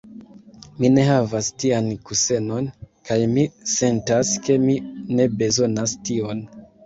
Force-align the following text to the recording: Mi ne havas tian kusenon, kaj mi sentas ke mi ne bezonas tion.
Mi 0.83 0.89
ne 0.93 1.01
havas 1.09 1.49
tian 1.63 1.89
kusenon, 2.09 2.71
kaj 3.09 3.17
mi 3.35 3.45
sentas 3.73 4.33
ke 4.47 4.57
mi 4.65 4.79
ne 5.19 5.29
bezonas 5.43 5.95
tion. 6.09 6.43